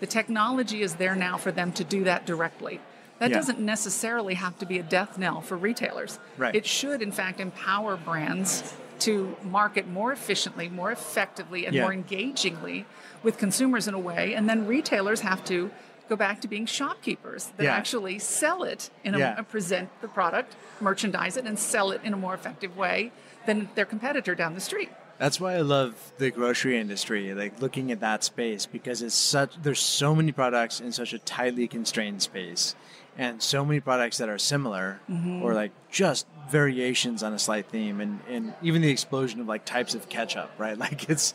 [0.00, 2.80] The technology is there now for them to do that directly.
[3.22, 3.36] That Yeah.
[3.36, 6.18] doesn't necessarily have to be a death knell for retailers.
[6.36, 6.56] Right.
[6.56, 11.82] It should, in fact, empower brands to market more efficiently, more effectively, and Yeah.
[11.82, 12.84] more engagingly
[13.22, 14.34] with consumers in a way.
[14.34, 15.70] And then retailers have to
[16.08, 17.76] go back to being shopkeepers that Yeah.
[17.76, 19.40] actually sell it in a, Yeah.
[19.42, 23.12] present the product, merchandise it, and sell it in a more effective way
[23.46, 24.90] than their competitor down the street.
[25.18, 29.62] That's why I love the grocery industry, like looking at that space because it's such
[29.62, 32.74] there's so many products in such a tightly constrained space
[33.18, 35.00] and so many products that are similar
[35.42, 39.64] or like just variations on a slight theme and, and even the explosion of like
[39.64, 40.78] types of ketchup, right?
[40.78, 41.34] Like it's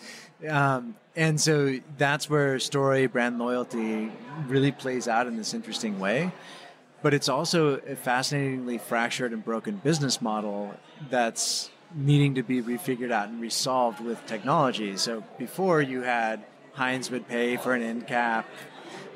[0.50, 4.12] um, and so that's where story brand loyalty
[4.48, 6.32] really plays out in this interesting way
[7.02, 10.74] but it's also a fascinatingly fractured and broken business model
[11.10, 14.98] that's needing to be refigured out and resolved with technology.
[14.98, 18.48] So before you had Heinz would pay for an end cap,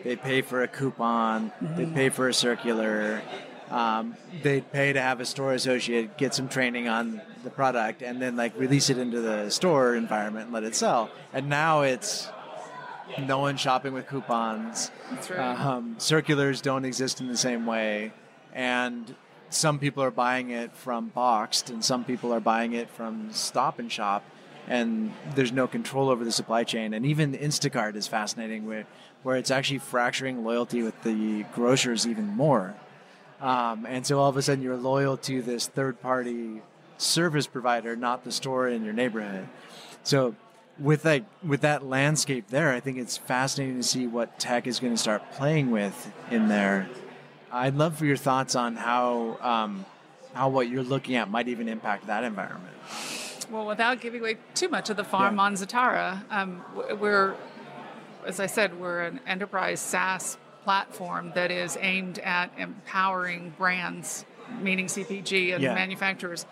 [0.03, 3.21] they'd pay for a coupon, they'd pay for a circular,
[3.69, 8.21] um, they'd pay to have a store associate get some training on the product and
[8.21, 11.09] then like release it into the store environment and let it sell.
[11.33, 12.29] And now it's
[13.19, 14.91] no one shopping with coupons.
[15.09, 15.59] That's right.
[15.59, 18.13] Um, circulars don't exist in the same way,
[18.53, 19.15] and
[19.49, 23.79] some people are buying it from boxed, and some people are buying it from Stop
[23.79, 24.23] and Shop,
[24.67, 26.93] and there's no control over the supply chain.
[26.93, 28.85] And even Instacart is fascinating, where
[29.23, 32.73] where it's actually fracturing loyalty with the grocers even more.
[33.39, 36.61] Um, and so all of a sudden you're loyal to this third party
[36.97, 39.47] service provider, not the store in your neighborhood.
[40.03, 40.35] So
[40.79, 44.79] with like with that landscape there, I think it's fascinating to see what tech is
[44.79, 46.87] going to start playing with in there.
[47.51, 49.85] I'd love for your thoughts on how um,
[50.33, 52.75] how what you're looking at might even impact that environment.
[53.51, 55.41] Well, without giving away too much of the farm Yeah.
[55.41, 56.63] on Zatara, um,
[56.99, 57.35] we're,
[58.25, 64.25] as I said, we're an enterprise SaaS platform that is aimed at empowering brands,
[64.61, 65.73] meaning CPG and Yeah.
[65.73, 66.45] manufacturers,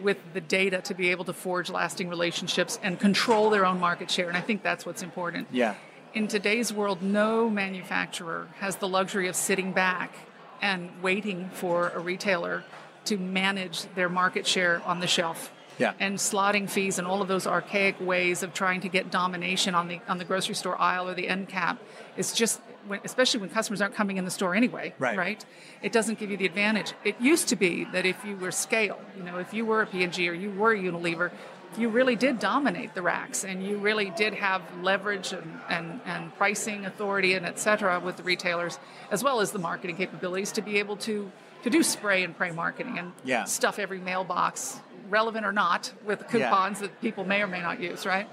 [0.00, 4.10] with the data to be able to forge lasting relationships and control their own market
[4.10, 4.28] share.
[4.28, 5.48] And I think that's what's important.
[5.52, 5.74] Yeah,
[6.14, 10.12] In today's world, no manufacturer has the luxury of sitting back
[10.60, 12.64] and waiting for a retailer
[13.06, 15.50] to manage their market share on the shelf.
[15.82, 15.94] Yeah.
[16.00, 19.88] And slotting fees and all of those archaic ways of trying to get domination on
[19.88, 21.78] the on the grocery store aisle or the end cap
[22.16, 25.16] is just when, especially when customers aren't coming in the store anyway, Right.
[25.16, 25.44] right?
[25.82, 26.92] It doesn't give you the advantage.
[27.04, 29.86] It used to be that if you were scale, you know, if you were a
[29.86, 31.30] P&G or you were a Unilever,
[31.78, 36.34] you really did dominate the racks and you really did have leverage and, and, and
[36.36, 38.78] pricing authority and et cetera with the retailers
[39.10, 41.30] as well as the marketing capabilities to be able to
[41.62, 43.44] to do spray and pray marketing and Yeah.
[43.44, 44.80] stuff every mailbox
[45.12, 46.28] relevant or not with Yeah.
[46.48, 48.28] coupons that people may or may not use right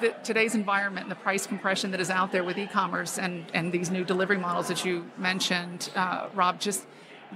[0.00, 3.70] the, today's environment and the price compression that is out there with e-commerce and, and
[3.72, 6.86] these new delivery models that you mentioned, uh, Rob, just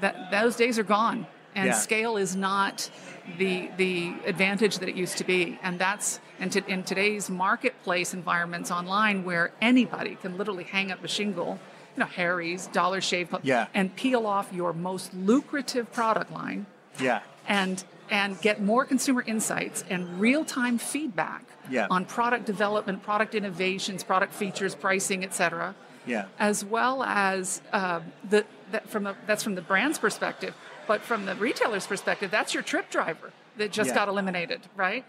[0.00, 1.72] that those days are gone, and Yeah.
[1.74, 2.90] scale is not
[3.38, 8.12] the the advantage that it used to be, and that's and to, in today's marketplace
[8.14, 11.58] environments online where anybody can literally hang up a shingle,
[11.94, 13.66] you know, Harry's, Dollar Shave Club, Yeah.
[13.74, 16.66] and peel off your most lucrative product line
[16.98, 21.86] yeah, and and get more consumer insights and real-time feedback Yeah.
[21.90, 25.74] on product development, product innovations, product features, pricing, et cetera.
[26.06, 26.26] Yeah.
[26.38, 30.54] As well as uh, the that from the, that's from the brand's perspective,
[30.86, 33.94] but from the retailer's perspective, that's your trip driver that just Yeah.
[33.94, 35.04] got eliminated, right?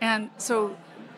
[0.00, 0.76] And so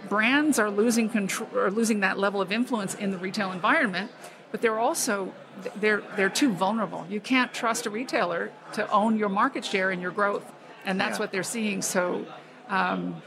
[0.08, 4.10] brands are losing control or losing that level of influence in the retail environment,
[4.50, 5.32] but they're also
[5.76, 7.06] they're they're too vulnerable.
[7.08, 10.50] You can't trust a retailer to own your market share and your growth,
[10.84, 11.20] and that's Yeah.
[11.20, 11.82] what they're seeing.
[11.82, 12.26] So
[12.68, 13.22] um,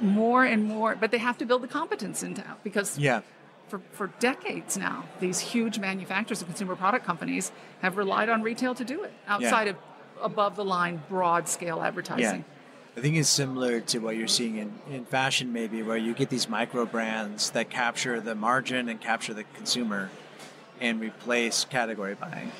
[0.00, 3.22] more and more, but they have to build the competence into because yeah.
[3.68, 8.74] for, for decades now, these huge manufacturers and consumer product companies have relied on retail
[8.74, 9.76] to do it outside of
[10.22, 12.44] above the line broad scale advertising.
[12.96, 16.30] I think it's similar to what you're seeing in, in fashion, maybe, where you get
[16.30, 20.10] these micro brands that capture the margin and capture the consumer
[20.80, 22.52] and replace category buying.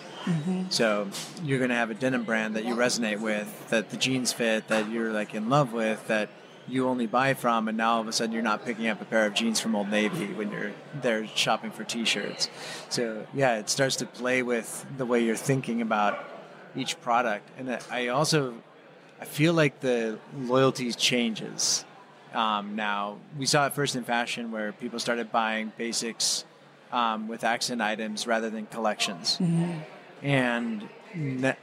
[0.71, 1.09] So
[1.45, 4.69] you're going to have a denim brand that you resonate with, that the jeans fit,
[4.69, 6.29] that you're like in love with, that
[6.69, 9.05] you only buy from, and now all of a sudden you're not picking up a
[9.05, 12.51] pair of jeans from Old Navy when you're there shopping for T-shirts.
[12.89, 16.19] So yeah, it starts to play with the way you're thinking about
[16.75, 18.55] each product, and I also
[19.21, 21.85] I feel like the loyalty changes
[22.35, 23.19] um, now.
[23.39, 26.45] We saw it first in fashion where people started buying basics
[26.93, 29.81] um, with accent items rather than collections, Mm-hmm.
[30.23, 30.89] And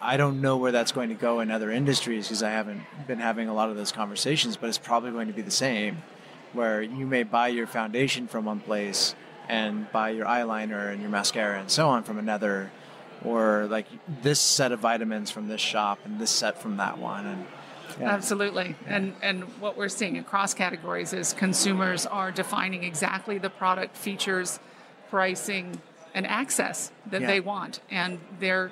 [0.01, 3.19] I don't know where that's going to go in other industries because I haven't been
[3.19, 4.57] having a lot of those conversations.
[4.57, 6.01] But it's probably going to be the same,
[6.53, 9.15] where you may buy your foundation from one place
[9.49, 12.71] and buy your eyeliner and your mascara and so on from another,
[13.23, 13.87] or like
[14.21, 17.25] this set of vitamins from this shop and this set from that one.
[17.25, 17.45] And
[17.99, 18.09] yeah.
[18.09, 18.75] Absolutely.
[18.87, 24.59] And and what we're seeing across categories is consumers are defining exactly the product features,
[25.09, 25.79] pricing,
[26.13, 27.27] and access that Yeah.
[27.27, 27.79] they want.
[27.89, 28.71] And they're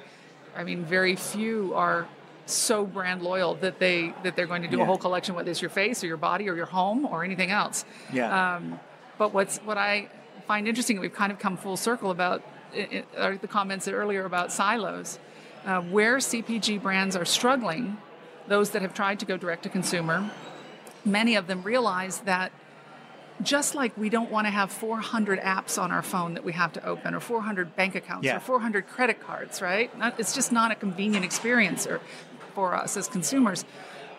[0.55, 2.07] I mean, very few are
[2.45, 4.83] so brand loyal that they that they're going to do Yeah.
[4.83, 7.51] a whole collection, whether it's your face or your body or your home or anything
[7.51, 7.85] else.
[8.11, 8.55] Yeah.
[8.55, 8.79] Um,
[9.17, 10.09] but what's what I
[10.47, 12.41] find interesting, we've kind of come full circle about
[12.75, 15.19] i i the comments earlier about silos,
[15.65, 17.97] uh, where CPG brands are struggling.
[18.47, 20.29] Those that have tried to go direct to consumer,
[21.05, 22.51] many of them realize that
[23.41, 26.73] just like we don't want to have 400 apps on our phone that we have
[26.73, 28.37] to open or 400 bank accounts Yeah.
[28.37, 29.95] or 400 credit cards, right?
[29.97, 32.01] Not, it's just not a convenient experience or,
[32.53, 33.65] for us as consumers.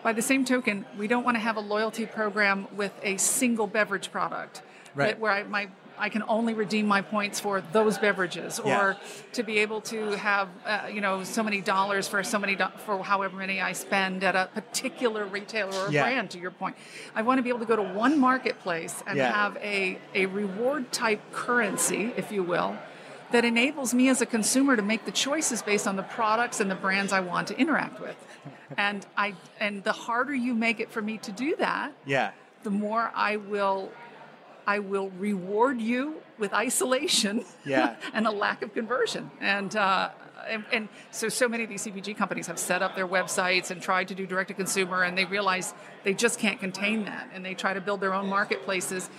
[0.01, 3.67] By the same token, we don't want to have a loyalty program with a single
[3.67, 4.61] beverage product
[4.95, 5.07] Right.
[5.07, 8.79] that- where I, my, I can only redeem my points for those beverages Yeah.
[8.79, 8.97] or
[9.33, 12.65] to be able to have uh, you know so many dollars for so many do-
[12.85, 16.03] for however many I spend at a particular retailer or Yeah.
[16.03, 16.75] brand to your point
[17.15, 19.31] I want to be able to go to one marketplace and Yeah.
[19.31, 22.75] have a, a reward type currency if you will
[23.31, 26.69] that enables me as a consumer to make the choices based on the products and
[26.69, 28.15] the brands I want to interact with
[28.77, 32.31] and I and the harder you make it for me to do that yeah.
[32.63, 33.91] the more I will
[34.65, 37.95] I will reward you with isolation Yeah.
[38.13, 39.29] and a lack of conversion.
[39.41, 40.09] And, uh,
[40.49, 43.81] and and so so many of these CPG companies have set up their websites and
[43.81, 45.73] tried to do direct to consumer, and they realize
[46.03, 49.09] they just can't contain that, and they try to build their own marketplaces.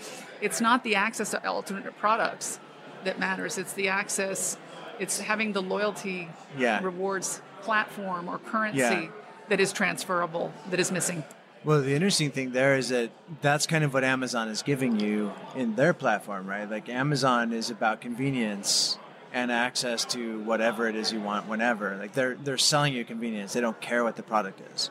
[0.43, 2.61] It's not the access to alternative products
[3.05, 4.59] that matters; it's the access.
[4.99, 6.29] It's having the loyalty
[6.59, 6.81] Yeah.
[6.85, 9.07] rewards platform or currency Yeah.
[9.49, 11.25] that is transferable that is missing.
[11.65, 15.33] Well, the interesting thing there is that that's kind of what Amazon is giving you
[15.57, 16.71] in their platform, right?
[16.71, 18.99] Like Amazon is about convenience
[19.33, 21.97] and access to whatever it is you want whenever.
[21.97, 23.55] Like they're they're selling you convenience.
[23.55, 24.91] They don't care what the product is.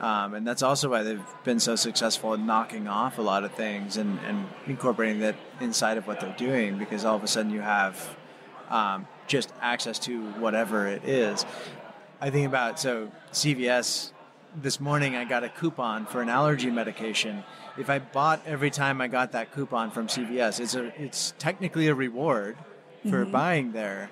[0.00, 3.52] Um, and that's also why they've been so successful in knocking off a lot of
[3.52, 7.52] things and, and incorporating that inside of what they're doing because all of a sudden
[7.52, 8.16] you have
[8.68, 11.46] um, just access to whatever it is.
[12.20, 14.10] I think about so CVS
[14.54, 17.44] this morning I got a coupon for an allergy medication.
[17.78, 21.88] If I bought every time I got that coupon from CVS, it's a it's technically
[21.88, 22.56] a reward
[23.08, 24.10] for buying there,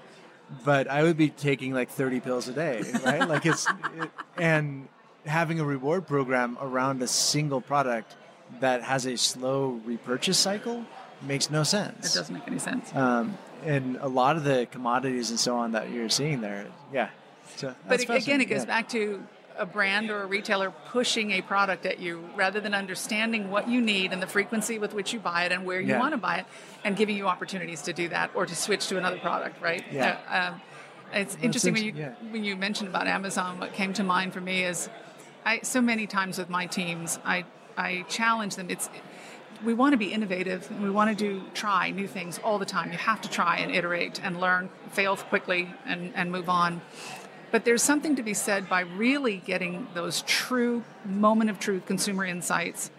[0.64, 3.29] but I would be taking like 30 pills a day, right?
[3.29, 3.66] like it's
[4.01, 4.88] it, and
[5.27, 8.16] having a reward program around a single product
[8.61, 10.85] that has a slow repurchase cycle
[11.20, 12.14] makes no sense.
[12.14, 12.94] It doesn't make any sense.
[12.94, 17.11] Um, and a lot of the commodities and so on that you're seeing there, yeah.
[17.57, 18.64] So But again, it goes yeah.
[18.66, 19.22] back to
[19.59, 23.81] a brand or a retailer pushing a product at you rather than understanding what you
[23.81, 25.99] need and the frequency with which you buy it and where you Yeah.
[25.99, 26.47] want to buy it
[26.85, 29.85] and giving you opportunities to do that or to switch to another product, right?
[29.90, 30.18] Yeah.
[30.31, 30.61] Uh, um,
[31.12, 32.14] it's interesting when you yeah.
[32.31, 33.59] when you mentioned about Amazon.
[33.59, 34.90] What came to mind for me is,
[35.44, 37.44] I so many times with my teams, I
[37.77, 38.68] I challenge them.
[38.68, 38.90] It's
[39.64, 42.66] we want to be innovative and we want to do try new things all the
[42.66, 42.92] time.
[42.92, 46.81] You have to try and iterate and learn, fail quickly and, and move on.
[47.51, 52.25] But there's something to be said by really getting those true moment of truth consumer
[52.25, 52.91] insights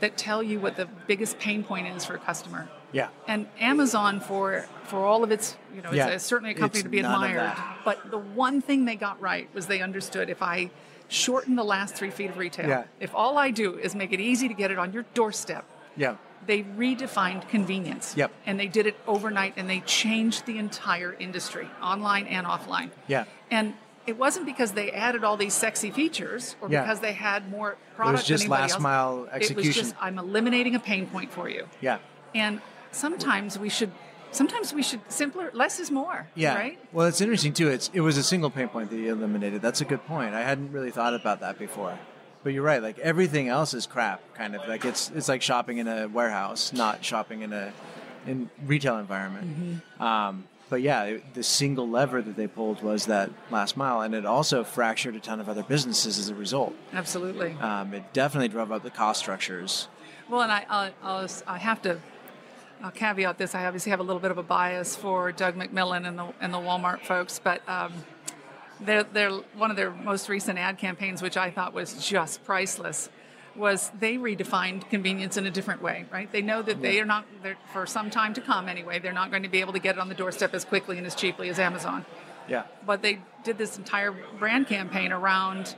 [0.00, 2.68] that tell you what the biggest pain point is for a customer.
[2.92, 3.08] Yeah.
[3.28, 6.06] And Amazon for for all of its, you know, Yeah.
[6.06, 7.52] it's, it's certainly a company It's to be admired.
[7.84, 10.70] But the one thing they got right was they understood if I
[11.08, 12.84] shorten the last three feet of retail, Yeah.
[13.00, 15.64] if all I do is make it easy to get it on your doorstep,
[15.96, 16.16] Yeah.
[16.46, 18.14] they redefined convenience.
[18.16, 18.32] Yep.
[18.46, 22.90] And they did it overnight and they changed the entire industry, online and offline.
[23.06, 23.24] Yeah.
[23.50, 23.74] And
[24.06, 26.82] it wasn't because they added all these sexy features or Yeah.
[26.82, 28.82] because they had more product just than anybody last else.
[28.82, 29.82] mile It was execution.
[29.84, 31.66] just I'm eliminating a pain point for you.
[31.80, 31.98] Yeah.
[32.34, 32.60] And
[32.92, 33.92] sometimes we should
[34.32, 36.26] sometimes we should simpler less is more.
[36.34, 36.54] Yeah.
[36.54, 36.78] Right?
[36.92, 37.68] Well, it's interesting too.
[37.68, 39.60] It's it was a single pain point that you eliminated.
[39.62, 40.34] That's a good point.
[40.34, 41.98] I hadn't really thought about that before.
[42.42, 42.82] But you're right.
[42.82, 44.20] Like everything else is crap.
[44.34, 47.72] Kind of like it's it's like shopping in a warehouse, not shopping in a
[48.26, 49.46] in retail environment.
[49.46, 50.02] Mm-hmm.
[50.02, 54.24] Um, but yeah, the single lever that they pulled was that last mile, and it
[54.24, 56.74] also fractured a ton of other businesses as a result.
[56.92, 57.52] Absolutely.
[57.54, 59.88] Um, it definitely drove up the cost structures.
[60.28, 61.98] Well, and I, I'll, I'll, I have to
[62.82, 63.54] I'll caveat this.
[63.54, 66.54] I obviously have a little bit of a bias for Doug McMillon and the and
[66.54, 67.92] the Walmart folks, but um,
[68.80, 73.10] they're, they're one of their most recent ad campaigns, which I thought was just priceless.
[73.56, 76.30] Was they redefined convenience in a different way, right?
[76.30, 77.26] They know that they are not,
[77.72, 79.98] for some time to come anyway, they're not going to be able to get it
[79.98, 82.06] on the doorstep as quickly and as cheaply as Amazon.
[82.48, 82.64] Yeah.
[82.86, 85.74] But they did this entire brand campaign around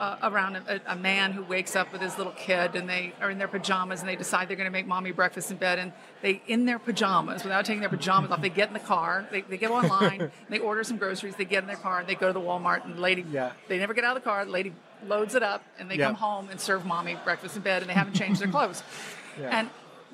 [0.00, 3.30] uh, around a, a man who wakes up with his little kid and they are
[3.30, 5.92] in their pajamas and they decide they're going to make mommy breakfast in bed and
[6.22, 9.42] they in their pajamas without taking their pajamas off they get in the car they,
[9.42, 12.28] they go online they order some groceries they get in their car and they go
[12.28, 13.52] to the walmart and the lady Yeah.
[13.68, 14.72] they never get out of the car the lady
[15.06, 16.06] loads it up and they Yeah.
[16.06, 18.82] come home and serve mommy breakfast in bed and they haven't changed their clothes
[19.38, 19.68] and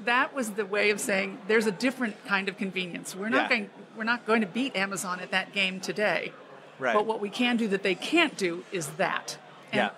[0.05, 3.49] that was the way of saying there's a different kind of convenience we're not Yeah.
[3.59, 6.33] going we're not going to beat amazon at that game today
[6.81, 6.93] Right.
[6.93, 9.39] but what we can do that they can't do is that.
[9.73, 9.91] And Yeah.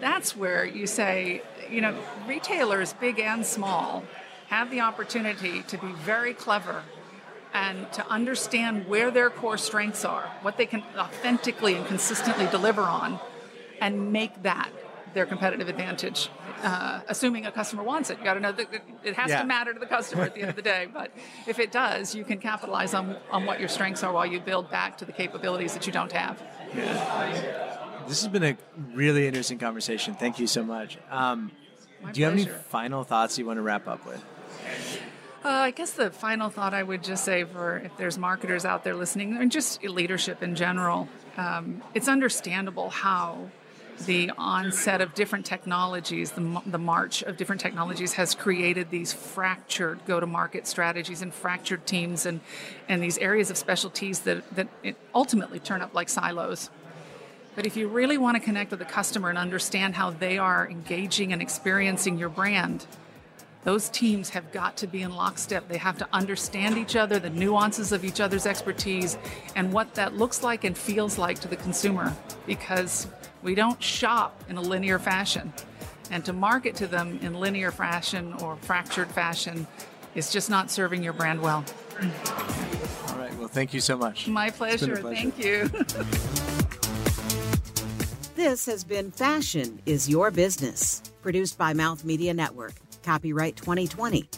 [0.00, 1.40] That's where you say,
[1.70, 1.96] you know,
[2.26, 4.04] retailers, big and small,
[4.48, 6.82] have the opportunity to be very clever
[7.54, 12.82] and to understand where their core strengths are, what they can authentically and consistently deliver
[12.82, 13.18] on,
[13.80, 14.70] and make that
[15.14, 16.28] their competitive advantage.
[16.62, 18.66] Uh, assuming a customer wants it, you got to know that
[19.04, 19.40] it- has Yeah.
[19.40, 20.86] to matter to the customer at the end of the day.
[20.92, 21.12] But
[21.46, 24.70] if it does, you can capitalize on, on what your strengths are while you build
[24.70, 26.42] back to the capabilities that you don't have.
[28.08, 28.56] This has been a
[28.94, 30.14] really interesting conversation.
[30.14, 30.96] Thank you so much.
[31.10, 31.50] Um,
[32.12, 34.24] do you have any final thoughts you want to wrap up with?
[35.44, 38.82] Uh, I guess the final thought I would just say for if there's marketers out
[38.82, 43.50] there listening, and just leadership in general, um, it's understandable how
[44.06, 50.00] the onset of different technologies, the, the march of different technologies, has created these fractured
[50.06, 52.40] go-to-market strategies and fractured teams, and
[52.88, 54.68] and these areas of specialties that that
[55.14, 56.70] ultimately turn up like silos.
[57.58, 60.68] But if you really want to connect with the customer and understand how they are
[60.70, 62.86] engaging and experiencing your brand,
[63.64, 65.66] those teams have got to be in lockstep.
[65.66, 69.18] They have to understand each other, the nuances of each other's expertise,
[69.56, 72.14] and what that looks like and feels like to the consumer
[72.46, 73.08] because
[73.42, 75.52] we don't shop in a linear fashion.
[76.12, 79.66] And to market to them in linear fashion or fractured fashion
[80.14, 81.64] is just not serving your brand well.
[82.00, 83.36] All right.
[83.36, 84.28] Well, thank you so much.
[84.28, 85.00] My It's been a pleasure.
[85.00, 85.68] pleasure.
[85.68, 86.44] Thank you.
[88.38, 92.74] This has been Fashion is Your Business, produced by Mouth Media Network.
[93.02, 94.30] Copyright 2020.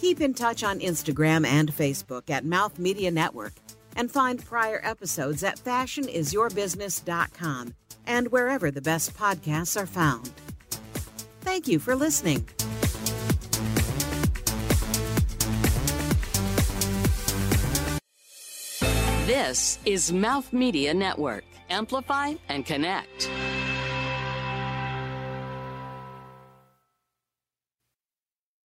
[0.00, 3.52] Keep in touch on Instagram and Facebook at Mouth Media Network
[3.94, 7.74] and find prior episodes at fashionisyourbusiness.com
[8.06, 10.32] and wherever the best podcasts are found.
[11.42, 12.48] Thank you for listening.
[19.26, 21.44] This is Mouth Media Network.
[21.72, 23.30] Amplify and connect.